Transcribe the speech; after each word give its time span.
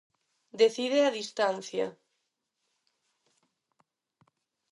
Decide 0.61 0.99
a 1.07 1.13
distancia. 1.19 1.87